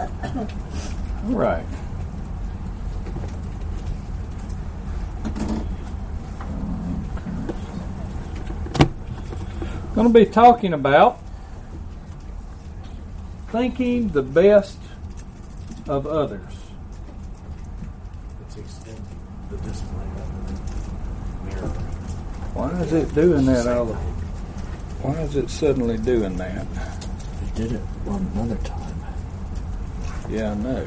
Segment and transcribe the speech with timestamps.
[0.00, 1.64] All right.
[9.94, 11.18] Going to be talking about
[13.48, 14.78] thinking the best
[15.88, 16.40] of others.
[18.40, 19.00] Let's extend
[19.50, 21.68] the display of the mirror.
[22.54, 26.66] Why is it doing that all the Why is it suddenly doing that?
[27.42, 28.77] It did it one another time.
[30.30, 30.86] Yeah, I know.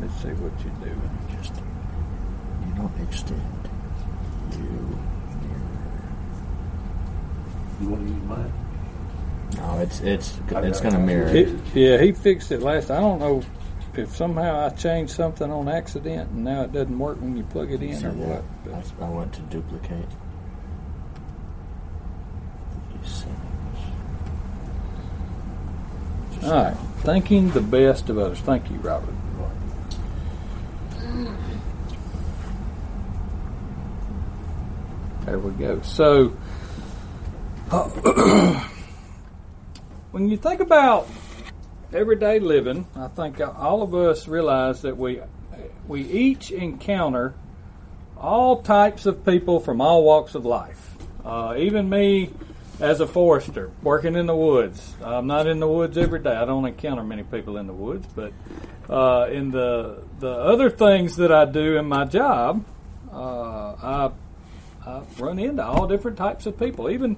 [0.00, 1.18] Let's see what you're doing.
[1.40, 1.54] Just
[2.66, 3.68] you don't extend.
[4.52, 4.98] You
[7.80, 8.52] You want to use mine?
[9.56, 11.28] No, it's it's I've it's got gonna mirror.
[11.28, 12.90] It, yeah, he fixed it last.
[12.90, 13.42] I don't know
[13.94, 17.72] if somehow I changed something on accident and now it doesn't work when you plug
[17.72, 18.44] it in See or what.
[18.64, 20.06] But I went to duplicate.
[23.02, 23.34] These settings.
[26.32, 28.40] Just- all right, thinking the best of others.
[28.40, 29.14] Thank you, Robert.
[35.26, 35.82] There we go.
[35.82, 36.28] So,
[40.10, 41.06] when you think about
[41.92, 45.20] everyday living, I think all of us realize that we
[45.86, 47.34] we each encounter
[48.16, 50.96] all types of people from all walks of life.
[51.24, 52.30] Uh, even me,
[52.80, 54.94] as a forester, working in the woods.
[55.02, 56.34] I'm not in the woods every day.
[56.34, 58.32] I don't encounter many people in the woods, but
[58.88, 62.64] uh, in the the other things that I do in my job,
[63.12, 64.10] uh, I
[64.86, 66.90] I run into all different types of people.
[66.90, 67.16] Even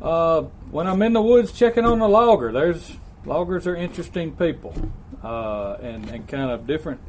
[0.00, 4.74] uh, when I'm in the woods checking on a logger, there's loggers are interesting people,
[5.22, 7.00] uh, and and kind of different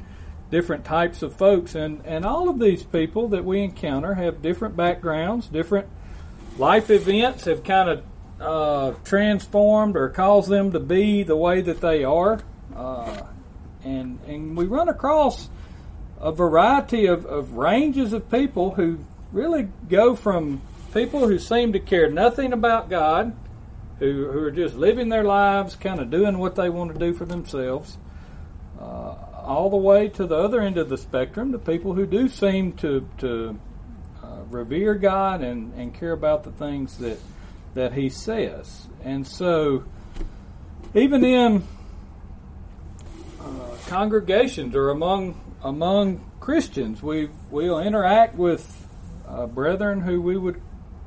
[0.52, 4.75] different types of folks, and and all of these people that we encounter have different
[4.75, 5.88] backgrounds, different
[6.58, 8.03] life events have kind of
[8.39, 12.39] uh, transformed or caused them to be the way that they are,
[12.75, 13.23] uh,
[13.83, 15.49] and and we run across
[16.20, 18.99] a variety of, of ranges of people who
[19.32, 20.61] really go from
[20.93, 23.36] people who seem to care nothing about God,
[23.99, 27.14] who, who are just living their lives, kind of doing what they want to do
[27.14, 27.98] for themselves,
[28.80, 32.27] uh, all the way to the other end of the spectrum, the people who do
[32.27, 33.59] seem to, to
[34.52, 37.19] revere God and, and care about the things that,
[37.73, 38.87] that He says.
[39.03, 39.83] And so,
[40.93, 41.63] even in
[43.39, 48.87] uh, congregations or among among Christians, we we'll interact with
[49.27, 50.61] uh, brethren who we would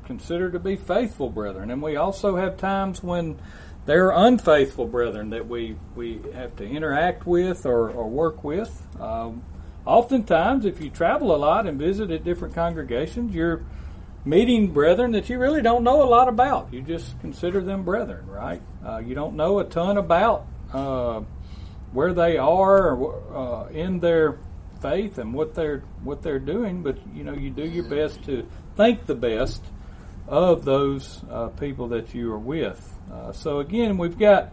[0.04, 3.38] consider to be faithful brethren, and we also have times when
[3.86, 8.86] there are unfaithful brethren that we we have to interact with or, or work with.
[9.00, 9.42] Um,
[9.86, 13.62] oftentimes, if you travel a lot and visit at different congregations, you're
[14.24, 16.72] meeting brethren that you really don't know a lot about.
[16.72, 18.60] You just consider them brethren, right?
[18.84, 21.22] Uh, you don't know a ton about uh,
[21.92, 24.38] where they are or, uh, in their
[24.80, 28.46] faith and what they're what they're doing, but you know you do your best to
[28.76, 29.62] think the best
[30.26, 32.96] of those uh, people that you are with.
[33.12, 34.52] Uh, so again, we've got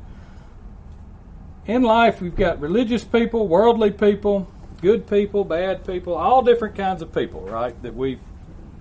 [1.65, 4.49] in life we've got religious people, worldly people,
[4.81, 7.79] good people, bad people, all different kinds of people, right?
[7.83, 8.19] That we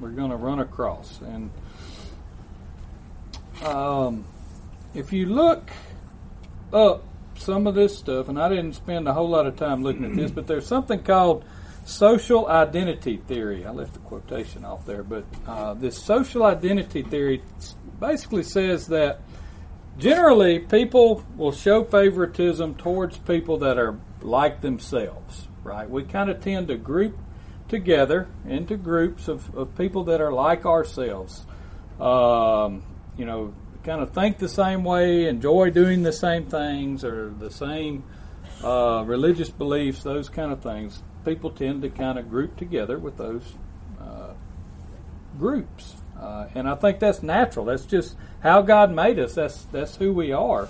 [0.00, 1.50] we're going to run across, and
[3.64, 4.24] um,
[4.94, 5.70] if you look
[6.72, 7.04] up
[7.38, 10.14] some of this stuff, and I didn't spend a whole lot of time looking at
[10.14, 11.44] this, but there's something called
[11.84, 13.64] social identity theory.
[13.64, 17.42] I left the quotation off there, but uh, this social identity theory
[18.00, 19.20] basically says that
[19.98, 25.88] generally people will show favoritism towards people that are like themselves, right?
[25.88, 27.18] We kind of tend to group
[27.68, 31.44] together into groups of, of people that are like ourselves.
[32.00, 32.84] Um,
[33.16, 37.50] you know, kind of think the same way, enjoy doing the same things, or the
[37.50, 38.04] same
[38.62, 41.02] uh, religious beliefs, those kind of things.
[41.24, 43.54] People tend to kind of group together with those
[44.00, 44.34] uh,
[45.38, 47.64] groups, uh, and I think that's natural.
[47.64, 49.34] That's just how God made us.
[49.34, 50.68] That's that's who we are.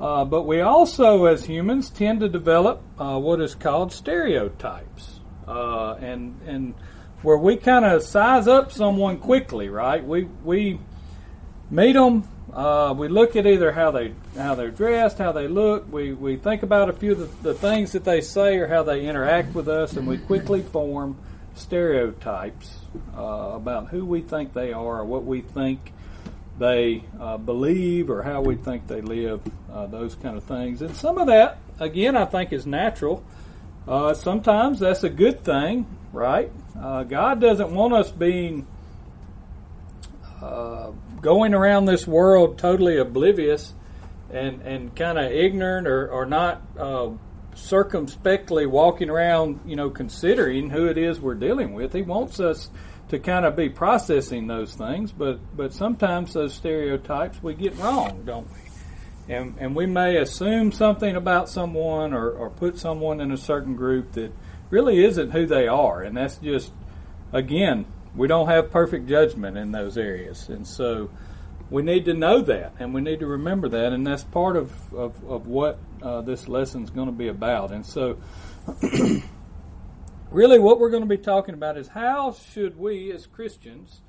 [0.00, 5.92] Uh, but we also, as humans, tend to develop uh, what is called stereotypes, uh,
[6.00, 6.74] and and
[7.22, 10.02] where we kind of size up someone quickly, right?
[10.02, 10.80] We we
[11.70, 12.26] meet them.
[12.50, 15.92] Uh, we look at either how they how they're dressed, how they look.
[15.92, 18.82] We we think about a few of the, the things that they say or how
[18.82, 21.18] they interact with us, and we quickly form
[21.54, 22.78] stereotypes
[23.14, 23.20] uh,
[23.54, 25.92] about who we think they are, or what we think
[26.60, 29.40] they uh, believe, or how we think they live.
[29.72, 33.24] Uh, those kind of things, and some of that, again, I think is natural.
[33.88, 36.52] Uh, sometimes that's a good thing, right?
[36.78, 38.66] Uh, God doesn't want us being
[40.42, 43.72] uh, going around this world totally oblivious
[44.30, 47.08] and, and kind of ignorant or, or not uh,
[47.54, 51.92] circumspectly walking around, you know, considering who it is we're dealing with.
[51.92, 52.70] He wants us
[53.10, 58.22] to kind of be processing those things, but, but sometimes those stereotypes we get wrong,
[58.24, 59.34] don't we?
[59.34, 63.76] And, and we may assume something about someone or, or put someone in a certain
[63.76, 64.32] group that
[64.70, 66.02] really isn't who they are.
[66.02, 66.72] And that's just,
[67.32, 70.48] again, we don't have perfect judgment in those areas.
[70.48, 71.10] And so
[71.68, 73.92] we need to know that and we need to remember that.
[73.92, 77.72] And that's part of, of, of what uh, this lesson is going to be about.
[77.72, 78.18] And so,
[80.30, 84.00] really, what we're going to be talking about is how should we as Christians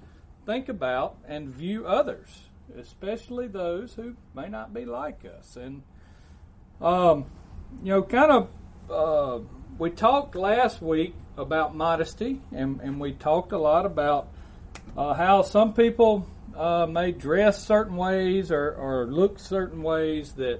[0.45, 2.29] think about and view others,
[2.77, 5.55] especially those who may not be like us.
[5.55, 5.83] And,
[6.81, 7.25] um,
[7.83, 8.49] you know, kind of,
[8.89, 9.39] uh,
[9.77, 14.27] we talked last week about modesty, and, and we talked a lot about
[14.97, 20.59] uh, how some people uh, may dress certain ways or, or look certain ways that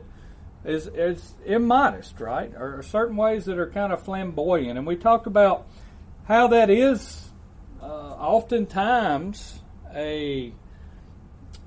[0.64, 2.52] is, is immodest, right?
[2.56, 4.78] Or certain ways that are kind of flamboyant.
[4.78, 5.68] And we talked about
[6.26, 7.30] how that is
[7.82, 9.60] uh, oftentimes
[9.94, 10.54] a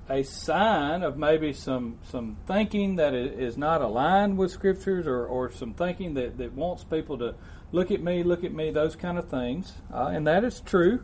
[0.09, 5.51] a sign of maybe some some thinking that is not aligned with scriptures or, or
[5.51, 7.35] some thinking that, that wants people to
[7.73, 9.73] look at me, look at me, those kind of things.
[9.93, 11.03] Uh, and that is true.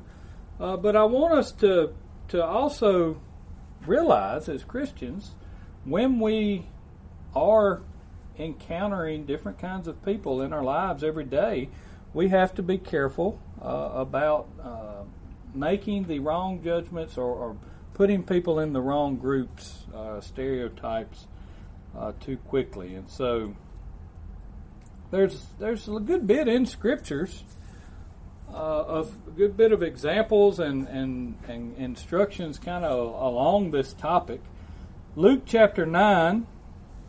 [0.61, 1.95] Uh, but I want us to
[2.29, 3.21] to also
[3.87, 5.35] realize as Christians
[5.85, 6.67] when we
[7.35, 7.83] are
[8.39, 11.69] encountering different kinds of people in our lives every day,
[12.13, 15.03] we have to be careful uh, about uh,
[15.55, 17.57] making the wrong judgments or, or,
[17.93, 21.27] putting people in the wrong groups, uh, stereotypes,
[21.95, 22.95] uh, too quickly.
[22.95, 23.55] And so
[25.11, 27.45] there's there's a good bit in scriptures
[28.53, 33.93] uh, of a good bit of examples and, and, and instructions kind of along this
[33.93, 34.41] topic.
[35.15, 36.47] Luke chapter 9,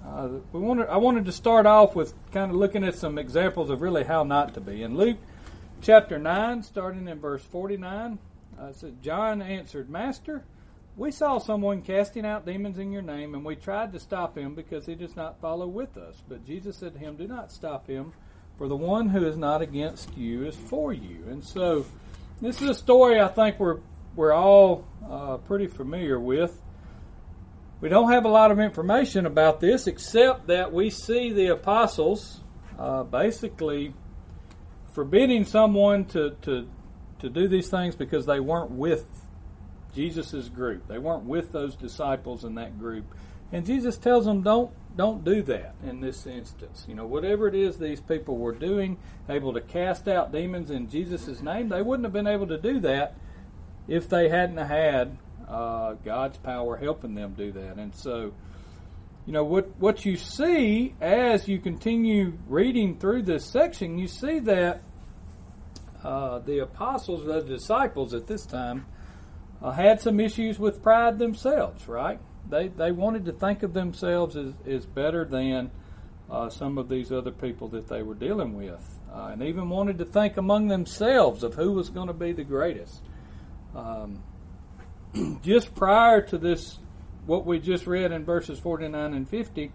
[0.06, 3.70] uh, we wanted, I wanted to start off with kind of looking at some examples
[3.70, 4.84] of really how not to be.
[4.84, 5.18] In Luke
[5.82, 8.20] chapter 9, starting in verse 49,
[8.60, 10.44] uh, it says, John answered, Master,
[10.98, 14.56] we saw someone casting out demons in your name, and we tried to stop him
[14.56, 16.22] because he does not follow with us.
[16.28, 18.14] But Jesus said to him, Do not stop him
[18.58, 21.24] for the one who is not against you is for you.
[21.30, 21.86] And so,
[22.42, 23.80] this is a story I think we're
[24.16, 26.62] we're all uh, pretty familiar with.
[27.82, 32.42] We don't have a lot of information about this except that we see the apostles
[32.78, 33.94] uh, basically
[34.94, 36.68] forbidding someone to, to
[37.22, 39.06] to do these things because they weren't with
[39.94, 40.88] Jesus' group.
[40.88, 43.06] They weren't with those disciples in that group.
[43.52, 46.86] And Jesus tells them, don't don't do that in this instance.
[46.88, 48.98] You know, whatever it is these people were doing,
[49.30, 52.80] able to cast out demons in Jesus' name, they wouldn't have been able to do
[52.82, 53.16] that
[53.88, 55.18] if they hadn't had
[55.52, 57.78] uh, God's power helping them do that.
[57.78, 58.34] And so,
[59.26, 64.40] you know, what what you see as you continue reading through this section, you see
[64.40, 64.82] that
[66.04, 68.86] uh, the apostles, the disciples at this time,
[69.62, 72.20] uh, had some issues with pride themselves, right?
[72.50, 75.72] they they wanted to think of themselves as, as better than
[76.30, 79.98] uh, some of these other people that they were dealing with, uh, and even wanted
[79.98, 83.02] to think among themselves of who was going to be the greatest.
[83.76, 84.24] Um,
[85.42, 86.78] just prior to this,
[87.26, 89.72] what we just read in verses 49 and 50,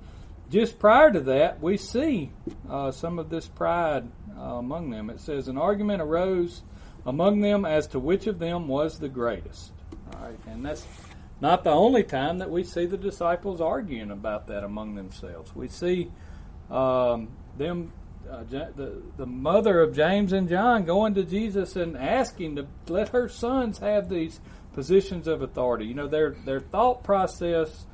[0.51, 2.31] just prior to that, we see
[2.71, 5.11] uh, some of this pride uh, among them.
[5.11, 6.63] It says, An argument arose
[7.05, 9.73] among them as to which of them was the greatest.
[10.13, 10.87] All right, and that's
[11.41, 15.55] not the only time that we see the disciples arguing about that among themselves.
[15.55, 16.11] We see
[16.71, 17.93] um, them,
[18.31, 23.11] uh, the, the mother of James and John, going to Jesus and asking to let
[23.11, 24.41] her sons have these
[24.77, 25.87] positions of authority.
[25.87, 27.87] You know, their their thought process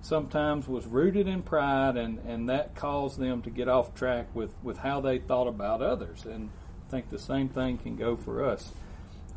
[0.00, 4.52] sometimes was rooted in pride, and, and that caused them to get off track with,
[4.62, 6.24] with how they thought about others.
[6.24, 6.50] And
[6.86, 8.70] I think the same thing can go for us.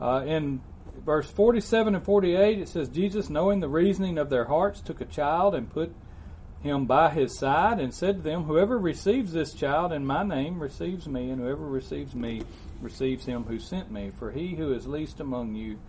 [0.01, 0.61] Uh, in
[1.05, 5.05] verse 47 and 48, it says, Jesus, knowing the reasoning of their hearts, took a
[5.05, 5.93] child and put
[6.61, 10.59] him by his side and said to them, Whoever receives this child in my name
[10.59, 12.41] receives me, and whoever receives me
[12.81, 14.11] receives him who sent me.
[14.19, 15.79] For he who is least among you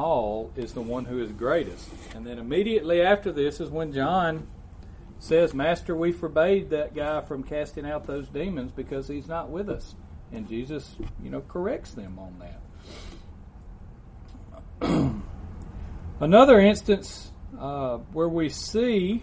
[0.00, 1.88] all is the one who is greatest.
[2.14, 4.48] And then immediately after this is when John
[5.18, 9.68] says, Master, we forbade that guy from casting out those demons because he's not with
[9.68, 9.94] us.
[10.32, 12.42] And Jesus, you know, corrects them on
[14.80, 15.12] that.
[16.20, 19.22] Another instance uh, where we see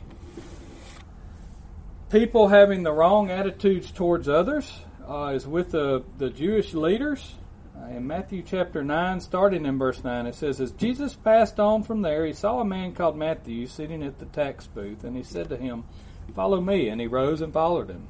[2.10, 4.72] people having the wrong attitudes towards others
[5.08, 7.36] uh, is with the, the Jewish leaders.
[7.80, 11.84] Uh, in Matthew chapter 9, starting in verse 9, it says, As Jesus passed on
[11.84, 15.24] from there, he saw a man called Matthew sitting at the tax booth, and he
[15.24, 15.84] said to him,
[16.36, 16.90] Follow me.
[16.90, 18.08] And he rose and followed him.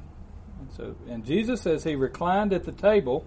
[0.60, 3.26] And, so, and Jesus, as he reclined at the table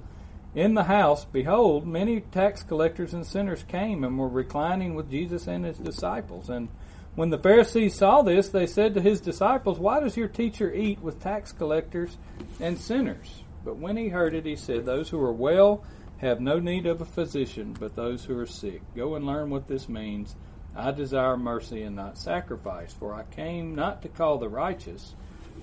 [0.55, 5.47] in the house, behold, many tax collectors and sinners came and were reclining with Jesus
[5.47, 6.49] and his disciples.
[6.49, 6.69] And
[7.15, 11.01] when the Pharisees saw this, they said to his disciples, Why does your teacher eat
[11.01, 12.17] with tax collectors
[12.59, 13.43] and sinners?
[13.63, 15.83] But when he heard it, he said, Those who are well
[16.21, 18.81] have no need of a physician, but those who are sick.
[18.95, 20.35] Go and learn what this means.
[20.75, 25.15] I desire mercy and not sacrifice, for I came not to call the righteous,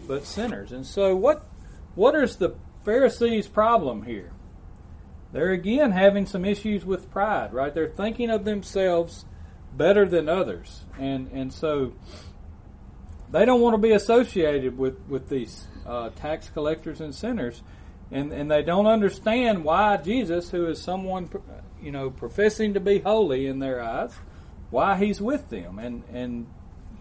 [0.09, 0.73] but sinners.
[0.73, 1.47] And so, what
[1.95, 4.33] what is the Pharisees' problem here?
[5.33, 7.73] They're again having some issues with pride, right?
[7.73, 9.25] They're thinking of themselves
[9.77, 11.93] better than others, and and so
[13.31, 17.63] they don't want to be associated with with these uh, tax collectors and sinners
[18.11, 21.29] and and they don't understand why Jesus, who is someone
[21.81, 24.15] you know professing to be holy in their eyes,
[24.71, 26.47] why he's with them, and and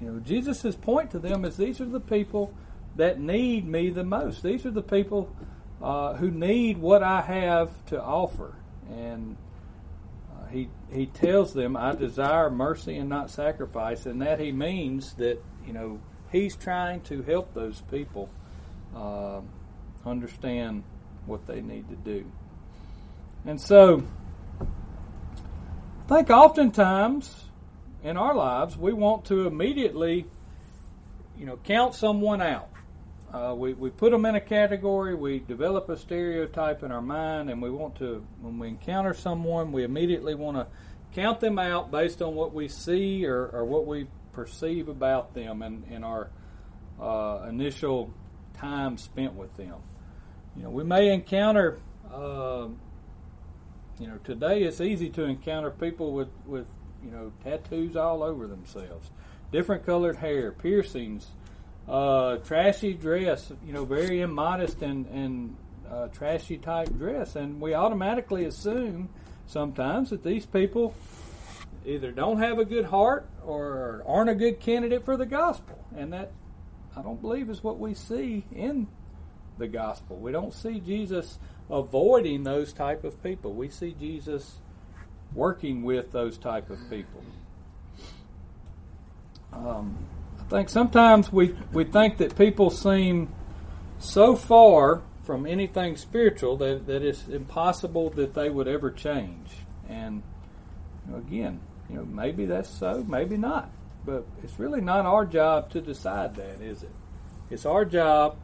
[0.02, 2.54] you know Jesus' point to them is these are the people
[2.96, 4.44] that need me the most.
[4.44, 5.34] These are the people
[5.82, 8.56] uh, who need what I have to offer,
[8.90, 9.38] and
[10.32, 15.14] uh, he he tells them, "I desire mercy and not sacrifice," and that he means
[15.14, 18.30] that you know he's trying to help those people
[18.94, 19.40] uh,
[20.06, 20.84] understand
[21.27, 22.25] what they need to do.
[23.46, 24.03] And so,
[24.62, 27.46] I think oftentimes
[28.03, 30.25] in our lives we want to immediately,
[31.38, 32.69] you know, count someone out.
[33.34, 37.50] Uh, we, we put them in a category, we develop a stereotype in our mind,
[37.50, 40.65] and we want to, when we encounter someone, we immediately want to
[41.13, 45.62] count them out based on what we see or, or what we perceive about them
[45.62, 46.29] in, in our
[47.01, 48.13] uh, initial
[48.53, 49.75] time spent with them
[50.58, 51.78] you know, we may encounter,
[52.12, 52.68] uh,
[54.00, 56.66] you know, today it's easy to encounter people with, with,
[57.04, 59.12] you know, tattoos all over themselves,
[59.52, 61.28] different colored hair, piercings,
[61.88, 65.56] uh, trashy dress, you know, very immodest and, and
[65.90, 67.36] uh, trashy type dress.
[67.36, 69.10] And we automatically assume
[69.46, 70.96] sometimes that these people
[71.86, 75.86] either don't have a good heart or aren't a good candidate for the gospel.
[75.96, 76.32] And that,
[76.96, 78.88] I don't believe, is what we see in
[79.58, 80.18] the gospel.
[80.18, 83.54] We don't see Jesus avoiding those type of people.
[83.54, 84.58] We see Jesus
[85.34, 87.24] working with those type of people.
[89.54, 89.98] Um,
[90.40, 93.34] I think sometimes we, we think that people seem
[94.00, 99.50] so far from anything spiritual that, that it's impossible that they would ever change.
[99.90, 100.24] And
[101.06, 101.60] you know, again,
[101.90, 103.70] you know, maybe that's so, maybe not.
[104.06, 106.92] But it's really not our job to decide that, is it?
[107.50, 108.38] It's our job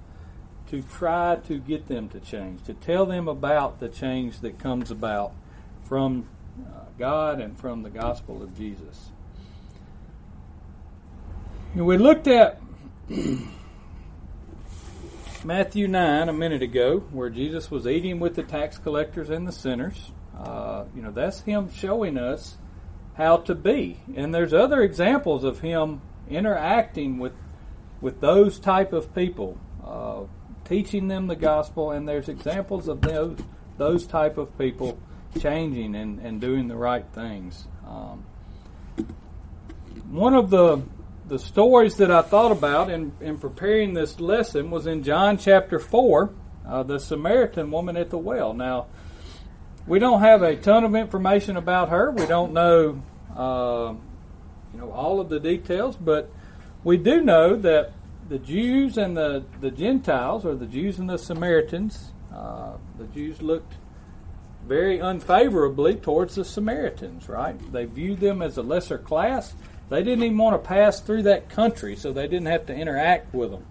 [0.73, 4.89] to try to get them to change, to tell them about the change that comes
[4.89, 5.31] about
[5.83, 6.27] from
[6.65, 9.11] uh, God and from the gospel of Jesus.
[11.75, 12.59] And we looked at
[15.43, 19.51] Matthew 9 a minute ago, where Jesus was eating with the tax collectors and the
[19.51, 20.11] sinners.
[20.35, 22.57] Uh, you know, that's him showing us
[23.13, 23.99] how to be.
[24.15, 27.33] And there's other examples of him interacting with
[28.01, 29.59] with those type of people.
[29.85, 30.23] Uh,
[30.65, 33.37] teaching them the gospel, and there's examples of those
[33.77, 34.97] those type of people
[35.39, 37.67] changing and, and doing the right things.
[37.87, 38.25] Um,
[40.09, 40.83] one of the
[41.27, 45.79] the stories that I thought about in, in preparing this lesson was in John chapter
[45.79, 46.33] four,
[46.67, 48.53] uh, the Samaritan woman at the well.
[48.53, 48.87] Now,
[49.87, 52.11] we don't have a ton of information about her.
[52.11, 53.01] We don't know,
[53.35, 53.93] uh,
[54.73, 56.29] you know, all of the details, but
[56.83, 57.93] we do know that
[58.33, 63.43] the Jews and the, the Gentiles, or the Jews and the Samaritans, uh, the Jews
[63.43, 63.75] looked
[64.67, 67.55] very unfavorably towards the Samaritans, right?
[67.71, 69.53] They viewed them as a lesser class.
[69.89, 73.35] They didn't even want to pass through that country, so they didn't have to interact
[73.35, 73.67] with them.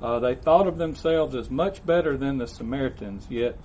[0.00, 3.58] Uh, they thought of themselves as much better than the Samaritans, yet,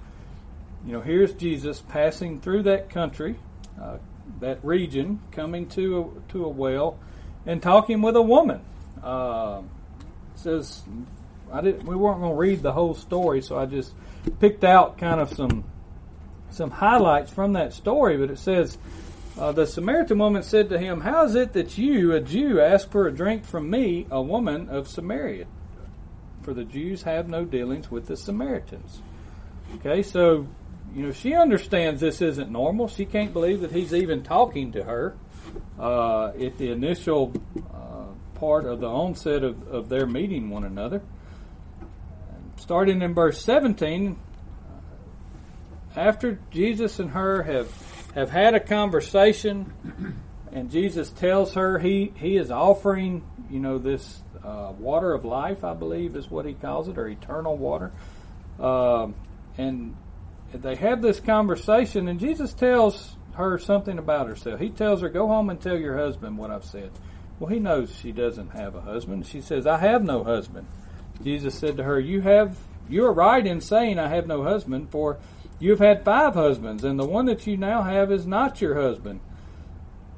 [0.85, 3.37] you know, here's Jesus passing through that country,
[3.81, 3.95] uh,
[4.41, 6.99] that region, coming to a, to a well,
[7.45, 8.59] and talking with a woman.
[9.01, 9.61] Uh,
[10.43, 10.83] says
[11.51, 11.85] I didn't.
[11.85, 13.93] We weren't going to read the whole story, so I just
[14.39, 15.63] picked out kind of some
[16.51, 18.17] some highlights from that story.
[18.17, 18.77] But it says.
[19.35, 22.91] Uh, the Samaritan woman said to him, How is it that you, a Jew, ask
[22.91, 25.47] for a drink from me, a woman of Samaria?
[26.43, 29.01] For the Jews have no dealings with the Samaritans.
[29.77, 30.47] Okay, so,
[30.93, 32.87] you know, she understands this isn't normal.
[32.87, 35.15] She can't believe that he's even talking to her.
[35.79, 37.33] Uh, at the initial
[38.43, 41.01] part of the onset of, of their meeting one another.
[42.57, 44.19] Starting in verse 17,
[45.95, 47.71] after Jesus and her have
[48.15, 49.71] have had a conversation,
[50.51, 55.63] and Jesus tells her he he is offering you know this uh, water of life,
[55.63, 57.93] I believe is what he calls it, or eternal water,
[58.59, 59.15] um,
[59.57, 59.95] and
[60.53, 64.59] they have this conversation, and Jesus tells her something about herself.
[64.59, 66.91] He tells her, "Go home and tell your husband what I've said."
[67.43, 69.25] Well, he knows she doesn't have a husband.
[69.25, 70.65] She says, "I have no husband."
[71.21, 72.57] Jesus said to her, "You have
[72.87, 75.17] you are right in saying I have no husband, for
[75.59, 78.81] you have had five husbands, and the one that you now have is not your
[78.81, 79.19] husband.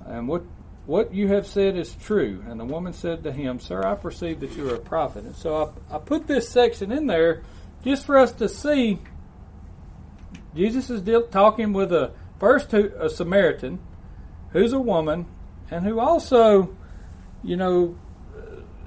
[0.05, 0.44] And what
[0.86, 2.44] what you have said is true.
[2.48, 5.24] And the woman said to him, Sir, I perceive that you are a prophet.
[5.24, 7.41] And so I, I put this section in there
[7.84, 9.00] just for us to see
[10.55, 13.79] Jesus is deal, talking with a first a Samaritan
[14.51, 15.25] who's a woman
[15.72, 16.75] and who also,
[17.46, 17.96] you know,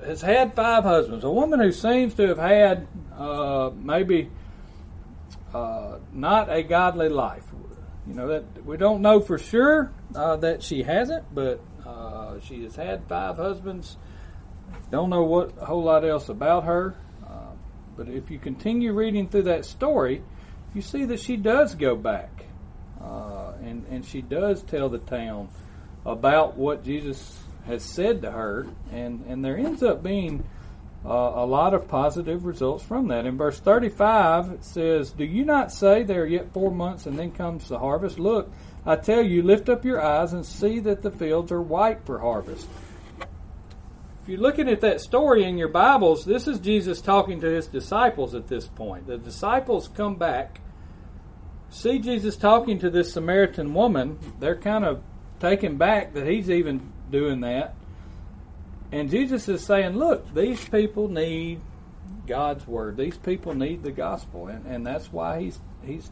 [0.04, 1.24] has had five husbands.
[1.24, 2.86] A woman who seems to have had
[3.16, 4.30] uh, maybe
[5.54, 7.44] uh, not a godly life.
[8.06, 12.64] You know that we don't know for sure uh, that she hasn't, but uh, she
[12.64, 13.96] has had five husbands.
[14.90, 16.96] Don't know what a whole lot else about her.
[17.24, 17.52] Uh,
[17.96, 20.22] but if you continue reading through that story,
[20.74, 22.46] you see that she does go back,
[23.00, 25.48] uh, and and she does tell the town
[26.06, 27.38] about what Jesus
[27.68, 30.44] has said to her, and and there ends up being
[31.04, 33.24] uh, a lot of positive results from that.
[33.24, 37.18] In verse 35, it says, Do you not say there are yet four months and
[37.18, 38.18] then comes the harvest?
[38.18, 38.52] Look,
[38.84, 42.18] I tell you, lift up your eyes and see that the fields are white for
[42.18, 42.66] harvest.
[43.20, 47.66] If you're looking at that story in your Bibles, this is Jesus talking to his
[47.66, 49.06] disciples at this point.
[49.06, 50.60] The disciples come back,
[51.70, 54.18] see Jesus talking to this Samaritan woman.
[54.40, 55.02] They're kind of
[55.40, 57.74] taken back that he's even doing that.
[58.90, 61.60] And Jesus is saying, look, these people need
[62.26, 62.96] God's word.
[62.96, 66.10] These people need the gospel, and, and that's why he's he's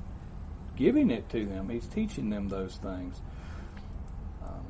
[0.76, 1.68] giving it to them.
[1.68, 3.20] He's teaching them those things.
[4.42, 4.66] Um,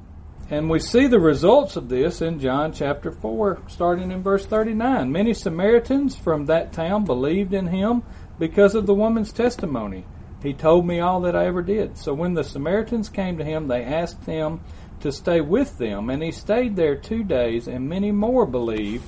[0.50, 5.10] and we see the results of this in John chapter 4, starting in verse 39.
[5.10, 8.02] Many Samaritans from that town believed in him
[8.38, 10.04] because of the woman's testimony.
[10.42, 11.96] He told me all that I ever did.
[11.98, 14.60] So when the Samaritans came to him, they asked him
[15.00, 16.10] to stay with them.
[16.10, 19.04] And he stayed there two days, and many more believed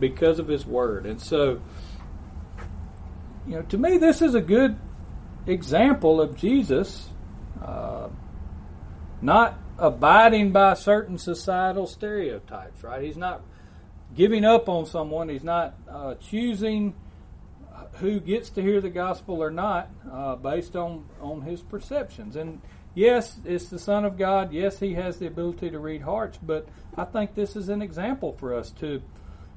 [0.00, 1.06] because of his word.
[1.06, 1.60] And so,
[3.46, 4.76] you know, to me, this is a good
[5.46, 7.08] example of Jesus
[7.62, 8.08] uh,
[9.20, 13.02] not abiding by certain societal stereotypes, right?
[13.02, 13.42] He's not
[14.14, 16.94] giving up on someone, he's not uh, choosing
[17.94, 22.36] who gets to hear the gospel or not uh, based on, on his perceptions.
[22.36, 22.60] And
[22.98, 24.52] yes, it's the Son of God.
[24.52, 28.32] Yes, He has the ability to read hearts, but I think this is an example
[28.32, 29.00] for us to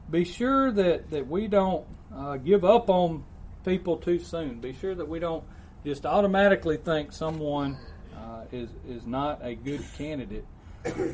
[0.10, 3.24] be sure that, that we don't uh, give up on
[3.66, 4.60] people too soon.
[4.60, 5.44] Be sure that we don't
[5.84, 7.78] just automatically think someone
[8.16, 10.46] uh, is, is not a good candidate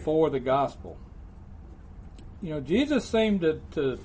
[0.04, 0.98] for the gospel.
[2.42, 4.00] You know, Jesus seemed to, to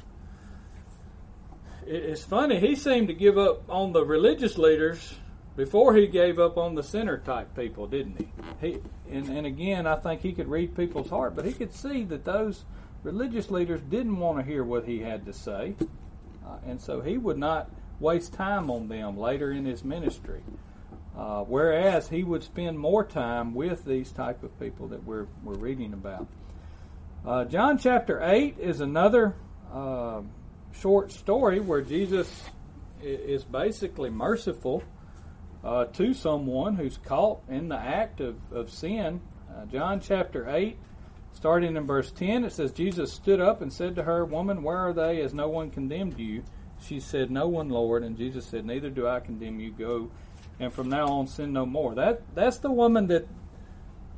[1.85, 5.15] it's funny, he seemed to give up on the religious leaders
[5.57, 8.29] before he gave up on the sinner type people, didn't he?
[8.61, 8.79] He
[9.11, 12.25] and, and again, I think he could read people's heart, but he could see that
[12.25, 12.65] those
[13.03, 15.75] religious leaders didn't want to hear what he had to say,
[16.47, 20.43] uh, and so he would not waste time on them later in his ministry.
[21.17, 25.59] Uh, whereas he would spend more time with these type of people that we're we're
[25.59, 26.27] reading about.
[27.27, 29.35] Uh, John chapter eight is another
[29.71, 30.23] uh,
[30.81, 32.43] short story where Jesus
[33.03, 34.83] is basically merciful
[35.64, 39.20] uh, to someone who's caught in the act of, of sin.
[39.51, 40.77] Uh, John chapter 8,
[41.33, 44.79] starting in verse 10, it says, Jesus stood up and said to her, Woman, where
[44.79, 46.42] are they, as no one condemned you?
[46.81, 48.03] She said, No one, Lord.
[48.03, 49.70] And Jesus said, Neither do I condemn you.
[49.70, 50.11] Go,
[50.59, 51.94] and from now on sin no more.
[51.94, 53.29] That That's the woman that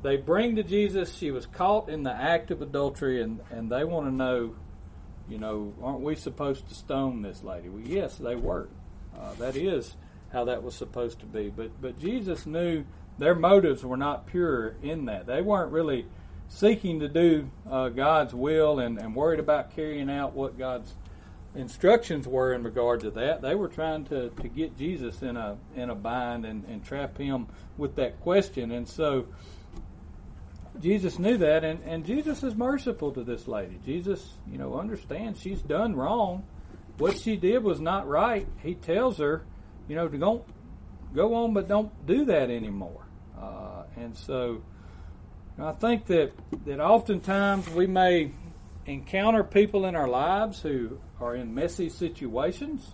[0.01, 1.15] they bring to Jesus.
[1.15, 4.55] She was caught in the act of adultery, and, and they want to know,
[5.29, 7.69] you know, aren't we supposed to stone this lady?
[7.69, 8.69] Well, yes, they were.
[9.17, 9.95] Uh, that is
[10.35, 11.49] how that was supposed to be.
[11.49, 12.83] But but Jesus knew
[13.17, 15.25] their motives were not pure in that.
[15.25, 16.05] They weren't really
[16.49, 20.93] seeking to do uh, God's will and, and worried about carrying out what God's
[21.55, 23.41] instructions were in regard to that.
[23.41, 27.17] They were trying to, to get Jesus in a in a bind and, and trap
[27.17, 28.71] him with that question.
[28.71, 29.27] And so
[30.81, 33.79] Jesus knew that and, and Jesus is merciful to this lady.
[33.85, 36.45] Jesus, you know, understands she's done wrong.
[36.97, 38.47] What she did was not right.
[38.61, 39.45] He tells her
[39.87, 40.45] you know, to go
[41.13, 43.05] go on, but don't do that anymore.
[43.39, 44.61] Uh, and so,
[45.59, 46.31] I think that
[46.65, 48.31] that oftentimes we may
[48.85, 52.93] encounter people in our lives who are in messy situations,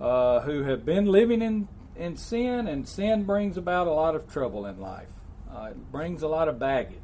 [0.00, 4.30] uh, who have been living in in sin, and sin brings about a lot of
[4.32, 5.08] trouble in life.
[5.50, 6.98] Uh, it brings a lot of baggage,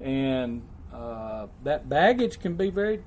[0.00, 3.02] and uh, that baggage can be very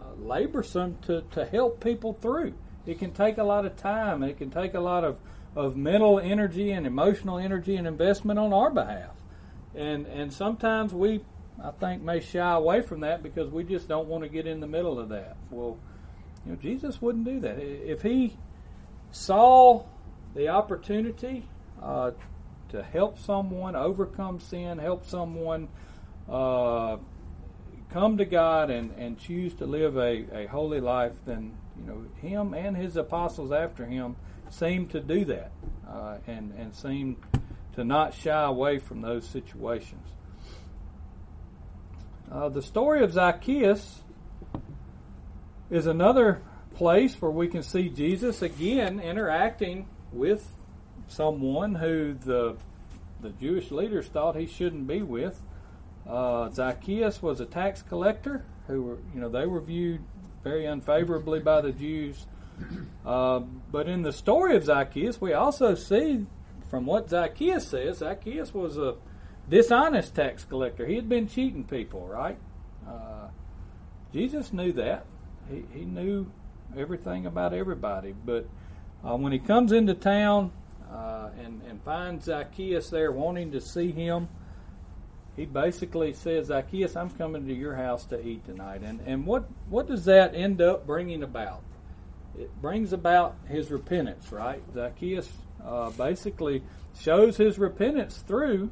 [0.00, 2.54] uh, laborsome to, to help people through.
[2.86, 4.22] It can take a lot of time.
[4.22, 5.18] It can take a lot of,
[5.54, 9.16] of mental energy and emotional energy and investment on our behalf.
[9.74, 11.24] And and sometimes we,
[11.62, 14.60] I think, may shy away from that because we just don't want to get in
[14.60, 15.36] the middle of that.
[15.50, 15.78] Well,
[16.44, 17.58] you know, Jesus wouldn't do that.
[17.58, 18.36] If he
[19.10, 19.84] saw
[20.34, 21.48] the opportunity
[21.80, 22.12] uh,
[22.70, 25.68] to help someone overcome sin, help someone
[26.28, 26.96] uh,
[27.90, 32.04] come to God and, and choose to live a, a holy life, then you know
[32.20, 34.16] him and his apostles after him
[34.50, 35.52] seemed to do that
[35.88, 37.16] uh, and and seemed
[37.74, 40.06] to not shy away from those situations.
[42.30, 44.00] Uh, the story of Zacchaeus
[45.70, 46.42] is another
[46.74, 50.50] place where we can see Jesus again interacting with
[51.08, 52.56] someone who the
[53.20, 55.40] the Jewish leaders thought he shouldn't be with.
[56.06, 60.02] Uh, Zacchaeus was a tax collector who were, you know, they were viewed
[60.42, 62.26] very unfavorably by the Jews.
[63.04, 66.26] Uh, but in the story of Zacchaeus, we also see
[66.68, 68.96] from what Zacchaeus says, Zacchaeus was a
[69.48, 70.86] dishonest tax collector.
[70.86, 72.38] He had been cheating people, right?
[72.88, 73.28] Uh,
[74.12, 75.06] Jesus knew that.
[75.50, 76.30] He, he knew
[76.76, 78.12] everything about everybody.
[78.12, 78.48] But
[79.04, 80.52] uh, when he comes into town
[80.90, 84.28] uh, and, and finds Zacchaeus there wanting to see him,
[85.36, 88.82] he basically says, Zacchaeus, I'm coming to your house to eat tonight.
[88.82, 91.62] And, and what, what does that end up bringing about?
[92.38, 94.62] It brings about his repentance, right?
[94.74, 95.30] Zacchaeus
[95.64, 96.62] uh, basically
[97.00, 98.70] shows his repentance through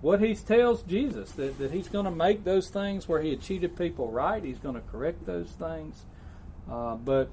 [0.00, 3.42] what he tells Jesus that, that he's going to make those things where he had
[3.42, 6.02] cheated people right, he's going to correct those things.
[6.70, 7.30] Uh, but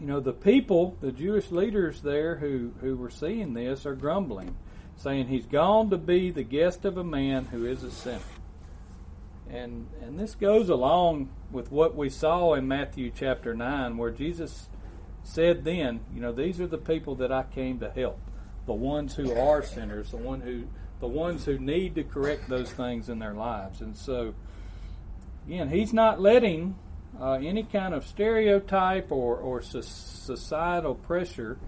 [0.00, 4.54] you know, the people, the Jewish leaders there who, who were seeing this are grumbling
[4.96, 8.20] saying he's gone to be the guest of a man who is a sinner.
[9.48, 14.68] And and this goes along with what we saw in Matthew chapter 9 where Jesus
[15.22, 18.18] said then, you know, these are the people that I came to help.
[18.66, 20.64] The ones who are sinners, the one who
[20.98, 23.80] the ones who need to correct those things in their lives.
[23.80, 24.34] And so
[25.46, 26.76] again, he's not letting
[27.20, 31.58] uh, any kind of stereotype or, or societal pressure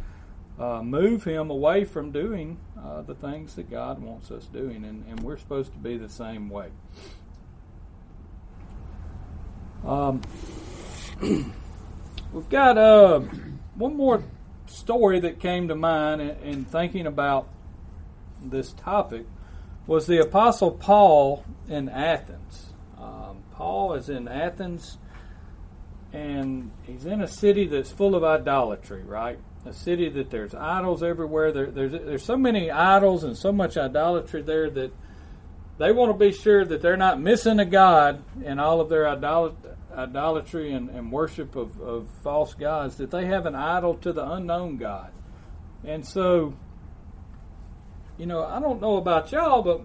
[0.58, 5.04] uh, move him away from doing uh, the things that God wants us doing, and,
[5.08, 6.70] and we're supposed to be the same way.
[9.86, 10.20] Um,
[12.32, 13.20] we've got uh,
[13.74, 14.24] one more
[14.66, 17.48] story that came to mind in, in thinking about
[18.42, 19.26] this topic
[19.86, 22.72] was the Apostle Paul in Athens.
[22.98, 24.98] Um, Paul is in Athens,
[26.12, 29.38] and he's in a city that's full of idolatry, right?
[29.68, 31.52] A city that there's idols everywhere.
[31.52, 34.92] There, there's there's so many idols and so much idolatry there that
[35.78, 39.06] they want to be sure that they're not missing a god in all of their
[39.06, 42.96] idolatry and, and worship of, of false gods.
[42.96, 45.12] That they have an idol to the unknown God,
[45.84, 46.54] and so
[48.16, 49.82] you know I don't know about y'all, but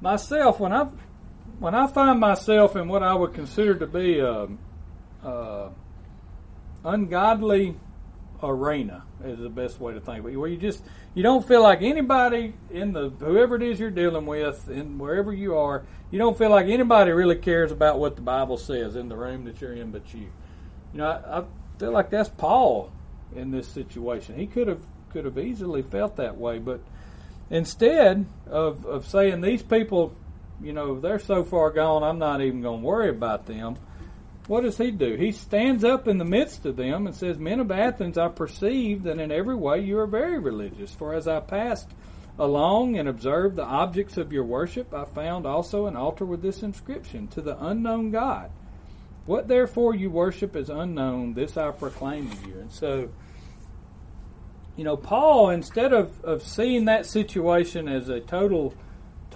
[0.00, 0.88] myself when I
[1.58, 4.46] when I find myself in what I would consider to be a,
[5.24, 5.70] a
[6.84, 7.76] ungodly
[8.42, 10.36] arena is the best way to think of it.
[10.36, 10.82] Where you just
[11.14, 15.32] you don't feel like anybody in the whoever it is you're dealing with and wherever
[15.32, 19.08] you are, you don't feel like anybody really cares about what the Bible says in
[19.08, 20.28] the room that you're in, but you.
[20.92, 21.44] You know, I, I
[21.78, 22.92] feel like that's Paul
[23.34, 24.36] in this situation.
[24.36, 26.80] He could have could have easily felt that way, but
[27.50, 30.14] instead of of saying these people,
[30.62, 33.76] you know, they're so far gone, I'm not even going to worry about them
[34.46, 35.16] what does he do?
[35.16, 39.02] He stands up in the midst of them and says, Men of Athens, I perceive
[39.02, 40.92] that in every way you are very religious.
[40.92, 41.90] For as I passed
[42.38, 46.62] along and observed the objects of your worship, I found also an altar with this
[46.62, 48.50] inscription To the unknown God.
[49.24, 52.60] What therefore you worship is unknown, this I proclaim to you.
[52.60, 53.08] And so,
[54.76, 58.74] you know, Paul, instead of, of seeing that situation as a total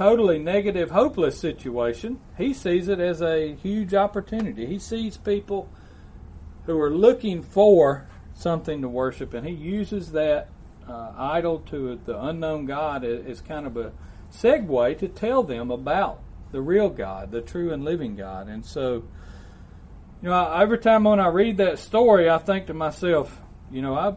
[0.01, 4.65] totally negative, hopeless situation, he sees it as a huge opportunity.
[4.65, 5.69] He sees people
[6.65, 10.49] who are looking for something to worship, and he uses that
[10.89, 13.93] uh, idol to the unknown God as kind of a
[14.33, 18.49] segue to tell them about the real God, the true and living God.
[18.49, 19.05] And so,
[20.23, 23.39] you know, every time when I read that story, I think to myself,
[23.71, 24.17] you know, I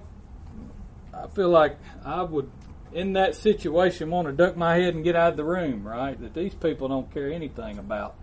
[1.13, 2.49] I feel like I would
[2.93, 6.19] in that situation want to duck my head and get out of the room, right?
[6.19, 8.15] That these people don't care anything about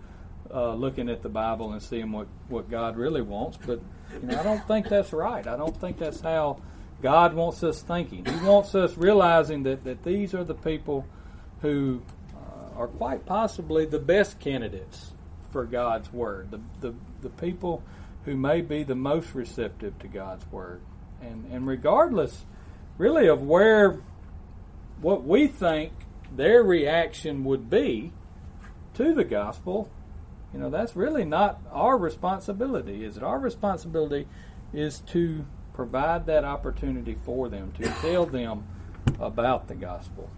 [0.53, 3.57] uh, looking at the Bible and seeing what, what God really wants.
[3.57, 3.79] But
[4.21, 5.45] you know, I don't think that's right.
[5.45, 6.61] I don't think that's how
[7.01, 8.25] God wants us thinking.
[8.25, 11.05] He wants us realizing that, that these are the people
[11.61, 12.01] who
[12.35, 15.11] uh, are quite possibly the best candidates
[15.51, 17.83] for God's Word, the, the, the people
[18.25, 20.81] who may be the most receptive to God's Word.
[21.21, 22.45] And, and regardless,
[22.97, 23.99] really, of where
[25.01, 25.91] what we think
[26.33, 28.13] their reaction would be
[28.93, 29.89] to the gospel,
[30.53, 33.23] you know, that's really not our responsibility, is it?
[33.23, 34.27] Our responsibility
[34.73, 38.65] is to provide that opportunity for them, to tell them
[39.19, 40.29] about the gospel.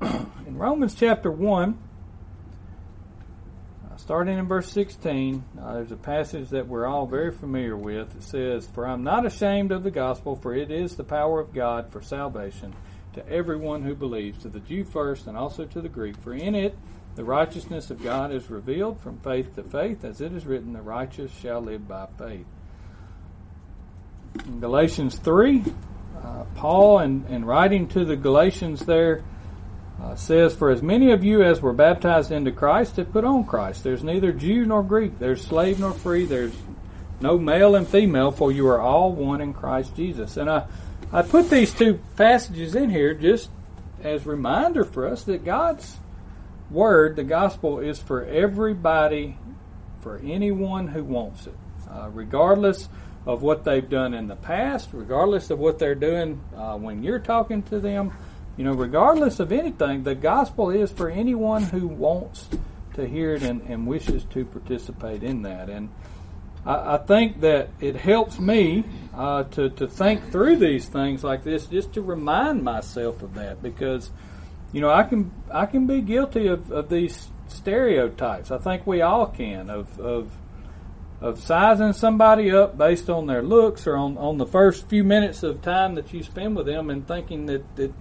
[0.02, 1.76] In Romans chapter 1, uh,
[3.98, 8.14] starting in verse 16, uh, there's a passage that we're all very familiar with.
[8.16, 11.52] It says, For I'm not ashamed of the gospel, for it is the power of
[11.52, 12.74] God for salvation
[13.14, 16.16] to everyone who believes, to the Jew first and also to the Greek.
[16.18, 16.76] For in it
[17.16, 20.82] the righteousness of God is revealed from faith to faith, as it is written, The
[20.82, 22.46] righteous shall live by faith.
[24.44, 25.64] In Galatians 3,
[26.22, 29.24] uh, Paul, in, in writing to the Galatians there,
[30.02, 33.44] uh, says, For as many of you as were baptized into Christ have put on
[33.44, 33.84] Christ.
[33.84, 36.54] There's neither Jew nor Greek, there's slave nor free, there's
[37.20, 40.36] no male and female, for you are all one in Christ Jesus.
[40.36, 40.66] And I,
[41.12, 43.50] I put these two passages in here just
[44.02, 45.96] as reminder for us that God's
[46.70, 49.38] word, the gospel, is for everybody,
[50.00, 51.54] for anyone who wants it,
[51.90, 52.88] uh, regardless
[53.24, 57.18] of what they've done in the past, regardless of what they're doing uh, when you're
[57.18, 58.12] talking to them.
[58.56, 62.48] You know, regardless of anything, the gospel is for anyone who wants
[62.94, 65.68] to hear it and, and wishes to participate in that.
[65.68, 65.90] And
[66.64, 71.44] I, I think that it helps me uh, to, to think through these things like
[71.44, 74.10] this just to remind myself of that because
[74.72, 78.50] you know I can I can be guilty of, of these stereotypes.
[78.50, 80.30] I think we all can of, of
[81.20, 85.42] of sizing somebody up based on their looks or on, on the first few minutes
[85.42, 87.92] of time that you spend with them and thinking that, that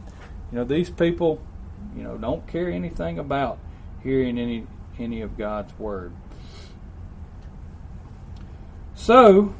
[0.55, 1.41] you know these people
[1.97, 3.59] you know don't care anything about
[4.01, 4.65] hearing any
[4.97, 6.13] any of God's word.
[8.93, 9.53] So,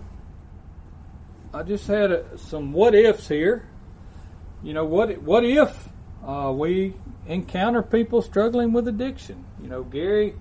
[1.54, 3.68] I just had a, some what ifs here.
[4.64, 5.90] You know, what what if
[6.26, 6.94] uh, we
[7.28, 9.44] encounter people struggling with addiction?
[9.62, 10.36] You know, Gary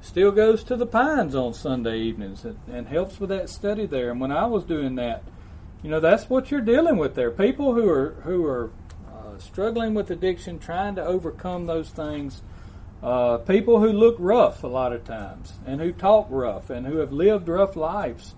[0.00, 4.10] still goes to the Pines on Sunday evenings and, and helps with that study there.
[4.10, 5.22] And when I was doing that,
[5.82, 7.30] you know, that's what you're dealing with there.
[7.30, 8.70] People who are who are
[9.42, 12.42] struggling with addiction, trying to overcome those things.
[13.02, 16.98] Uh, people who look rough a lot of times, and who talk rough, and who
[16.98, 18.34] have lived rough lives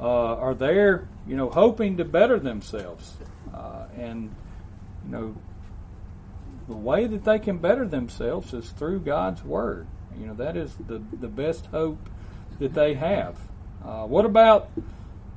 [0.00, 3.16] uh, are there, you know, hoping to better themselves.
[3.54, 4.34] Uh, and,
[5.04, 5.36] you know,
[6.68, 9.86] the way that they can better themselves is through God's Word.
[10.18, 12.08] You know, that is the, the best hope
[12.58, 13.36] that they have.
[13.84, 14.70] Uh, what about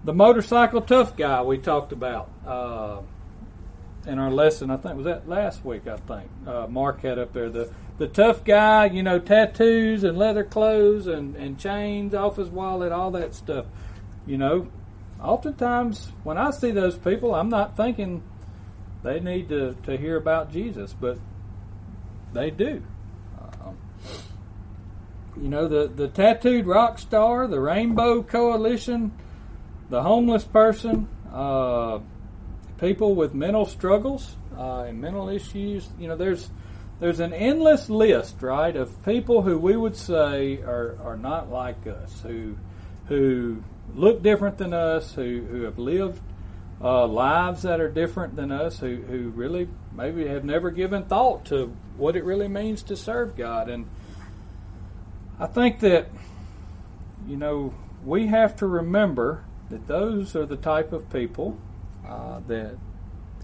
[0.04, 3.02] the motorcycle tough guy we talked about uh,
[4.08, 4.70] in our lesson?
[4.70, 5.88] I think was that last week.
[5.88, 8.86] I think uh, Mark had up there the the tough guy.
[8.86, 13.66] You know, tattoos and leather clothes and and chains off his wallet, all that stuff
[14.26, 14.68] you know,
[15.22, 18.24] oftentimes when I see those people, I'm not thinking
[19.04, 21.20] they need to, to hear about Jesus, but
[22.34, 22.84] they do.
[23.40, 23.78] Um,
[25.38, 29.12] you know, the, the tattooed rock star, the Rainbow Coalition,
[29.90, 32.00] the homeless person, uh,
[32.80, 35.88] people with mental struggles uh, and mental issues.
[36.00, 36.50] You know, there's
[37.00, 41.86] there's an endless list, right, of people who we would say are, are not like
[41.88, 42.56] us, who
[43.08, 46.22] who look different than us, who, who have lived
[46.82, 51.46] uh, lives that are different than us, who, who really maybe have never given thought
[51.46, 53.70] to what it really means to serve God.
[53.70, 53.88] And
[55.40, 56.10] I think that,
[57.28, 61.58] you know, we have to remember that those are the type of people
[62.08, 62.78] uh, that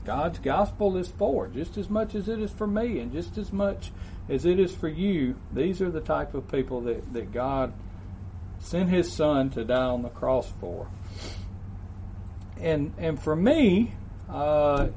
[0.04, 3.54] God's gospel is for, just as much as it is for me, and just as
[3.54, 3.91] much
[4.30, 5.36] as it is for you.
[5.54, 7.74] These are the type of people that, that God
[8.60, 10.88] sent his son to die on the cross for.
[12.60, 13.93] And and for me,
[14.30, 14.89] uh,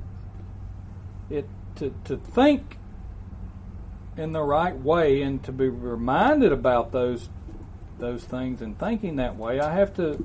[1.30, 2.78] it to to think
[4.16, 7.28] in the right way and to be reminded about those
[7.98, 10.24] those things and thinking that way, I have to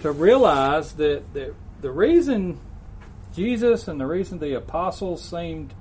[0.00, 2.60] to realize that, that the reason
[3.34, 5.74] Jesus and the reason the apostles seemed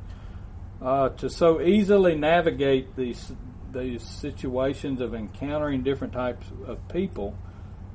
[0.81, 3.31] uh, to so easily navigate these
[3.71, 7.37] these situations of encountering different types of people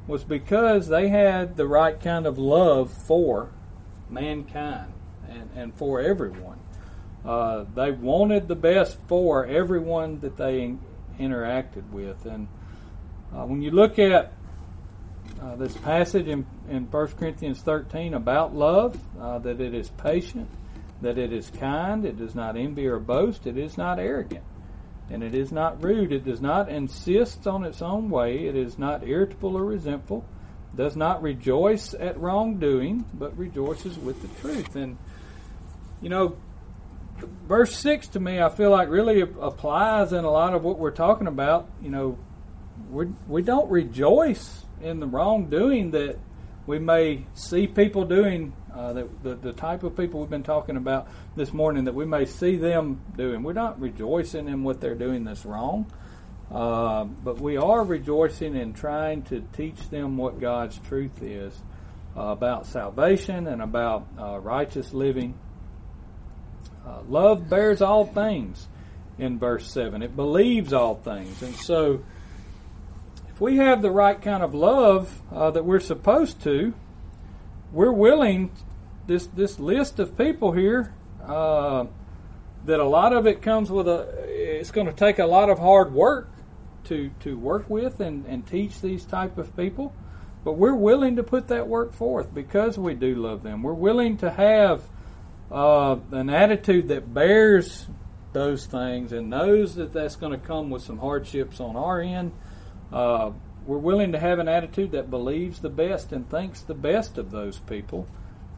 [0.06, 3.50] was because they had the right kind of love for
[4.10, 4.92] mankind
[5.28, 6.58] and, and for everyone.
[7.24, 10.80] Uh, they wanted the best for everyone that they in,
[11.18, 12.26] interacted with.
[12.26, 12.48] And
[13.32, 14.32] uh, when you look at
[15.42, 20.48] uh, this passage in, in 1 Corinthians 13 about love, uh, that it is patient,
[21.00, 24.44] that it is kind, it does not envy or boast, it is not arrogant,
[25.10, 28.78] and it is not rude, it does not insist on its own way, it is
[28.78, 30.24] not irritable or resentful,
[30.76, 34.76] does not rejoice at wrongdoing, but rejoices with the truth.
[34.76, 34.96] And,
[36.00, 36.36] you know,
[37.48, 40.92] verse 6 to me, I feel like really applies in a lot of what we're
[40.92, 41.68] talking about.
[41.82, 42.18] You know,
[42.88, 46.18] we're, we don't rejoice in the wrongdoing that
[46.66, 50.76] we may see people doing, uh, that the, the type of people we've been talking
[50.76, 53.42] about this morning, that we may see them doing.
[53.42, 55.90] We're not rejoicing in what they're doing that's wrong,
[56.50, 61.54] uh, but we are rejoicing in trying to teach them what God's truth is
[62.16, 65.38] uh, about salvation and about uh, righteous living
[66.86, 68.66] uh, love bears all things
[69.18, 70.02] in verse 7.
[70.02, 71.42] It believes all things.
[71.42, 72.02] And so,
[73.32, 76.74] if we have the right kind of love uh, that we're supposed to,
[77.72, 78.52] we're willing,
[79.06, 80.92] this, this list of people here,
[81.24, 81.86] uh,
[82.66, 85.58] that a lot of it comes with a, it's going to take a lot of
[85.58, 86.28] hard work
[86.84, 89.94] to, to work with and, and teach these type of people.
[90.44, 93.62] But we're willing to put that work forth because we do love them.
[93.62, 94.82] We're willing to have
[95.50, 97.86] uh, an attitude that bears
[98.32, 102.32] those things and knows that that's going to come with some hardships on our end.
[102.92, 103.32] Uh,
[103.66, 107.30] we're willing to have an attitude that believes the best and thinks the best of
[107.30, 108.06] those people,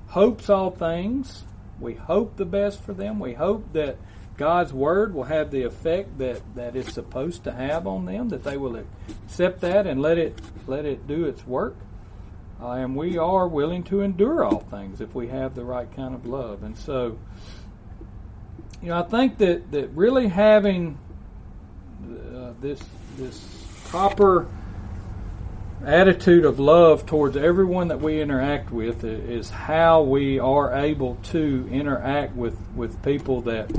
[0.09, 1.44] hopes all things.
[1.79, 3.18] We hope the best for them.
[3.18, 3.97] We hope that
[4.37, 8.44] God's word will have the effect that, that it's supposed to have on them, that
[8.44, 8.83] they will
[9.27, 11.77] accept that and let it let it do its work.
[12.61, 16.14] Uh, and we are willing to endure all things if we have the right kind
[16.14, 16.62] of love.
[16.62, 17.18] And so,
[18.81, 20.99] you know, I think that, that really having
[22.05, 22.81] uh, this
[23.16, 23.63] this
[23.95, 24.49] proper
[25.87, 31.69] attitude of love towards everyone that we interact with is how we are able to
[31.71, 33.71] interact with, with people that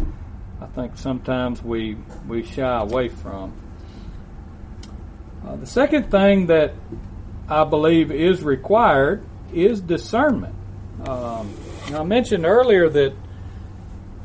[0.62, 1.97] I think sometimes we
[2.30, 3.51] we shy away from.
[5.45, 6.73] Uh, the second thing that
[7.49, 9.21] I believe is required
[9.54, 10.56] is discernment.
[11.06, 11.54] Um,
[11.93, 13.13] I mentioned earlier that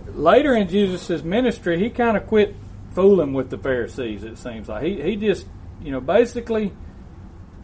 [0.07, 2.55] later in Jesus' ministry, he kind of quit
[2.94, 4.85] fooling with the Pharisees, it seems like.
[4.85, 5.46] He, he just,
[5.82, 6.72] you know, basically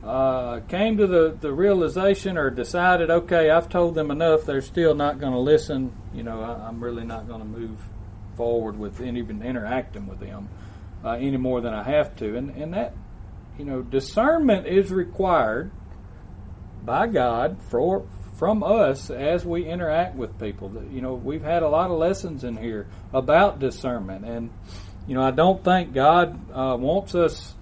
[0.05, 4.44] uh, came to the, the realization or decided, okay, I've told them enough.
[4.44, 5.92] They're still not going to listen.
[6.14, 7.79] You know, I, am really not going to move
[8.37, 10.48] forward with even interacting with them
[11.05, 12.37] uh, any more than I have to.
[12.37, 12.94] And, and that
[13.59, 15.70] you know, discernment is required
[16.85, 20.70] by God for from us as we interact with people.
[20.90, 24.50] You know, we've had a lot of lessons in here about discernment, and
[25.07, 27.56] you know, I don't think God uh, wants us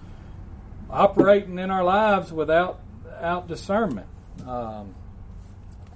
[0.89, 2.79] operating in our lives without
[3.19, 4.07] out discernment.
[4.45, 4.93] Um,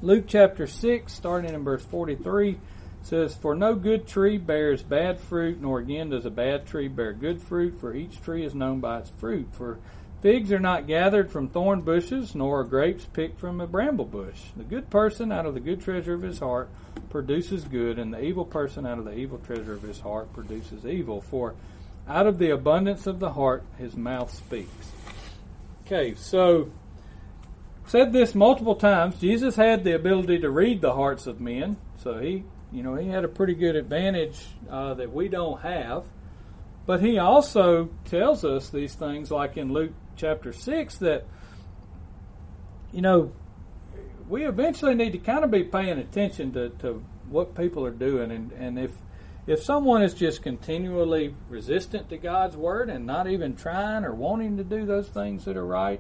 [0.02, 2.58] Luke chapter six, starting in verse forty-three
[3.02, 7.14] says, For no good tree bears bad fruit, nor again does a bad tree bear
[7.14, 9.48] good fruit, for each tree is known by its fruit.
[9.54, 9.80] For
[10.22, 14.42] figs are not gathered from thorn bushes, nor are grapes picked from a bramble bush.
[14.58, 16.70] The good person out of the good treasure of his heart
[17.10, 20.86] produces good, and the evil person out of the evil treasure of his heart produces
[20.86, 21.22] evil.
[21.22, 21.56] For
[22.10, 24.92] out of the abundance of the heart his mouth speaks.
[25.86, 26.70] Okay, so
[27.86, 29.20] said this multiple times.
[29.20, 33.08] Jesus had the ability to read the hearts of men, so he you know, he
[33.08, 36.06] had a pretty good advantage uh, that we don't have.
[36.86, 41.26] But he also tells us these things, like in Luke chapter 6, that,
[42.92, 43.32] you know,
[44.28, 48.32] we eventually need to kind of be paying attention to, to what people are doing.
[48.32, 48.92] And, and if,
[49.50, 54.58] if someone is just continually resistant to God's word and not even trying or wanting
[54.58, 56.00] to do those things that are right,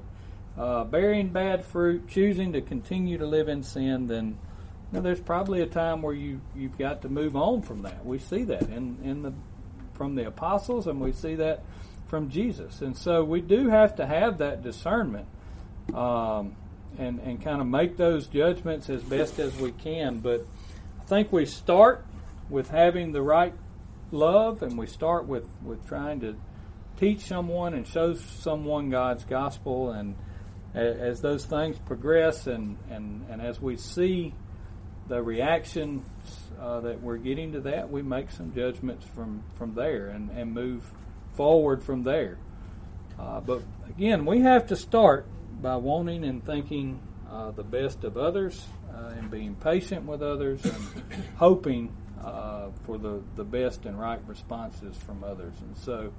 [0.57, 4.37] uh, bearing bad fruit, choosing to continue to live in sin, then
[4.91, 8.03] now, there's probably a time where you you've got to move on from that.
[8.05, 9.33] We see that in in the
[9.93, 11.63] from the apostles, and we see that
[12.07, 12.81] from Jesus.
[12.81, 15.27] And so we do have to have that discernment,
[15.93, 16.55] um,
[16.97, 20.19] and and kind of make those judgments as best as we can.
[20.19, 20.41] But
[20.99, 22.03] I think we start
[22.49, 23.53] with having the right
[24.11, 26.35] love, and we start with with trying to
[26.97, 30.15] teach someone and show someone God's gospel and
[30.73, 34.33] as those things progress and, and, and as we see
[35.07, 36.05] the reactions
[36.59, 40.53] uh, that we're getting to that, we make some judgments from, from there and, and
[40.53, 40.83] move
[41.35, 42.37] forward from there.
[43.17, 45.25] Uh, but again, we have to start
[45.61, 50.63] by wanting and thinking uh, the best of others uh, and being patient with others
[50.63, 55.53] and hoping uh, for the, the best and right responses from others.
[55.61, 56.13] And so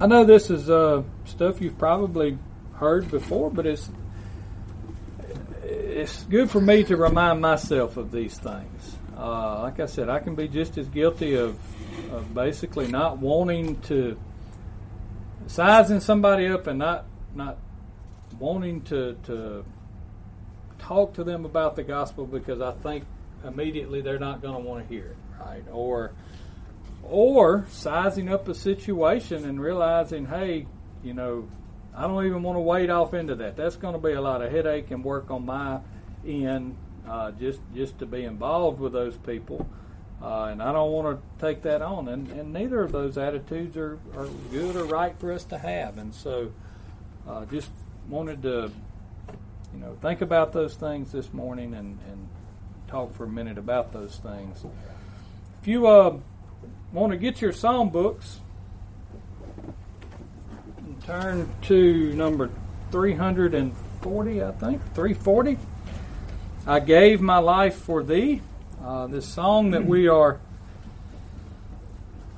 [0.00, 2.38] I know this is uh, stuff you've probably
[2.74, 3.90] heard before, but it's
[5.62, 8.96] it's good for me to remind myself of these things.
[9.16, 11.56] Uh, like I said, I can be just as guilty of,
[12.10, 14.18] of basically not wanting to
[15.46, 17.58] sizing somebody up and not not
[18.38, 19.64] wanting to to
[20.78, 23.04] talk to them about the gospel because I think
[23.44, 25.64] immediately they're not going to want to hear it, right?
[25.70, 26.12] Or
[27.02, 30.66] or sizing up a situation and realizing, hey,
[31.02, 31.48] you know,
[31.96, 33.56] I don't even want to wade off into that.
[33.56, 35.80] That's going to be a lot of headache and work on my
[36.26, 36.76] end
[37.08, 39.68] uh, just just to be involved with those people.
[40.22, 42.06] Uh, and I don't want to take that on.
[42.06, 45.98] And, and neither of those attitudes are, are good or right for us to have.
[45.98, 46.52] And so
[47.28, 47.70] uh, just
[48.08, 48.70] wanted to,
[49.74, 52.28] you know, think about those things this morning and, and
[52.92, 54.66] talk for a minute about those things.
[55.62, 56.18] If you uh,
[56.92, 58.40] want to get your psalm books,
[61.06, 62.50] turn to number
[62.90, 65.56] 340, I think, 340.
[66.66, 68.42] I gave my life for thee.
[68.84, 70.38] Uh, this song that we are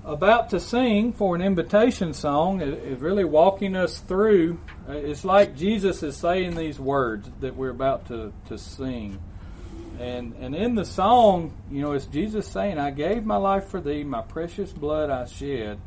[0.05, 4.61] about to sing for an invitation song is, really walking us through.
[4.89, 9.19] Uh, it's like Jesus is saying these words that we're about to, to sing.
[9.99, 13.81] And, and in the song, you know, it's Jesus saying, I gave my life for
[13.81, 15.79] thee, my precious blood I shed,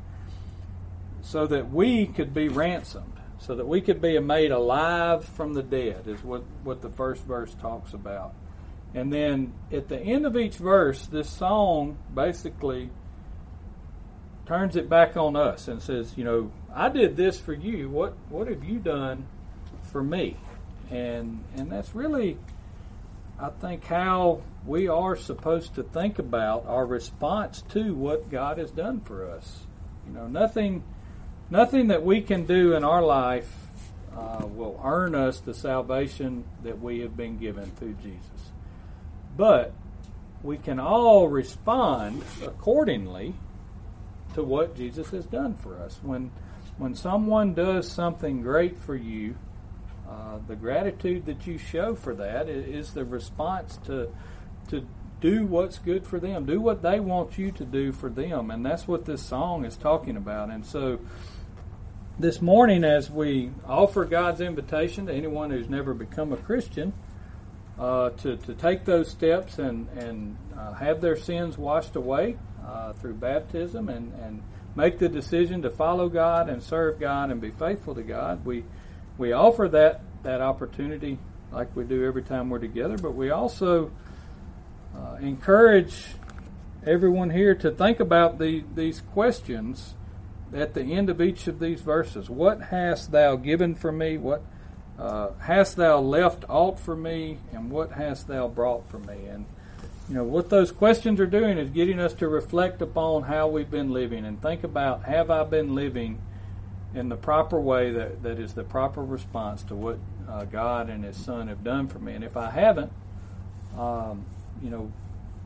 [1.21, 5.63] so that we could be ransomed, so that we could be made alive from the
[5.63, 8.33] dead, is what, what the first verse talks about.
[8.93, 12.89] And then at the end of each verse, this song basically
[14.45, 17.89] turns it back on us and says, you know, I did this for you.
[17.89, 19.27] What what have you done
[19.91, 20.37] for me?
[20.89, 22.37] And and that's really
[23.39, 28.71] I think how we are supposed to think about our response to what God has
[28.71, 29.65] done for us.
[30.07, 30.83] You know, nothing
[31.49, 33.53] nothing that we can do in our life
[34.15, 38.51] uh, will earn us the salvation that we have been given through Jesus.
[39.35, 39.71] But
[40.41, 43.35] we can all respond accordingly
[44.33, 45.99] to what Jesus has done for us.
[46.01, 46.31] When
[46.77, 49.35] when someone does something great for you,
[50.09, 54.09] uh, the gratitude that you show for that is the response to
[54.69, 54.85] to
[55.19, 58.65] do what's good for them, do what they want you to do for them, and
[58.65, 60.49] that's what this song is talking about.
[60.49, 60.99] And so,
[62.19, 66.93] this morning, as we offer God's invitation to anyone who's never become a Christian,
[67.79, 72.93] uh, to, to take those steps and, and uh, have their sins washed away uh,
[72.93, 74.41] through baptism and, and
[74.75, 78.45] make the decision to follow God and serve God and be faithful to God.
[78.45, 78.63] We,
[79.17, 81.17] we offer that, that opportunity
[81.51, 83.91] like we do every time we're together, but we also
[84.95, 86.05] uh, encourage
[86.85, 89.95] everyone here to think about the, these questions
[90.53, 92.29] at the end of each of these verses.
[92.29, 94.17] What hast thou given for me?
[94.17, 94.43] What
[94.97, 99.25] uh, hast thou left aught for me, and what hast thou brought for me?
[99.27, 99.45] And
[100.09, 103.69] you know what those questions are doing is getting us to reflect upon how we've
[103.69, 106.21] been living and think about have I been living
[106.97, 111.03] in the proper way that, that is the proper response to what uh, God and
[111.03, 112.13] His Son have done for me.
[112.13, 112.91] And if I haven't,
[113.77, 114.25] um,
[114.63, 114.91] you know,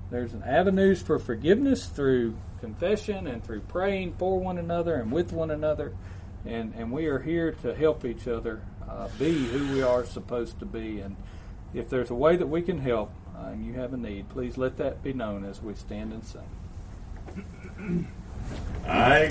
[0.09, 5.33] there's an avenues for forgiveness through confession and through praying for one another and with
[5.33, 5.93] one another.
[6.45, 10.59] And, and we are here to help each other uh, be who we are supposed
[10.59, 11.01] to be.
[11.01, 11.17] And
[11.73, 14.57] if there's a way that we can help uh, and you have a need, please
[14.57, 18.07] let that be known as we stand and sing.
[18.85, 19.29] I